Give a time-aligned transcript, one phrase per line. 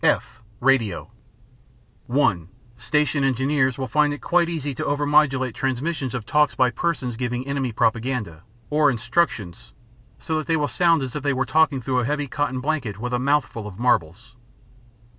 [0.03, 1.11] (f) Radio
[2.07, 7.15] (1) Station engineers will find it quite easy to overmodulate transmissions of talks by persons
[7.15, 8.41] giving enemy propaganda
[8.71, 9.73] or instructions,
[10.17, 12.97] so that they will sound as if they were talking through a heavy cotton blanket
[12.97, 14.35] with a mouth full of marbles.